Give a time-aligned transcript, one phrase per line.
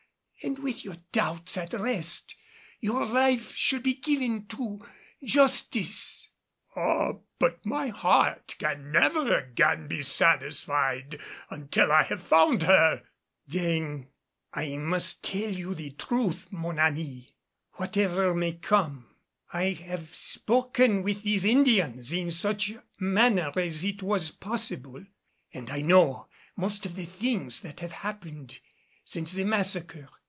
[0.43, 2.35] And with your doubts at rest,
[2.79, 4.83] your life should be given to
[5.23, 6.31] Justice."
[6.75, 11.19] "Ah, but my heart can never again be satisfied
[11.51, 13.03] until I have found her!"
[13.45, 14.07] "Then
[14.51, 17.35] I must tell you the truth, mon ami,
[17.73, 19.13] whatever may come.
[19.53, 25.05] I have spoken with these Indians in such manner as it was possible,
[25.53, 28.59] and I know most of the things that have happened
[29.05, 30.09] since the massacre.